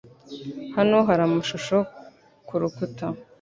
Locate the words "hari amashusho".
1.07-1.77